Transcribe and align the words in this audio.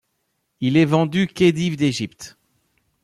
Il 0.61 0.77
est 0.77 0.85
vendu 0.85 1.27
Khédive 1.27 1.75
d'Égypte. 1.77 2.35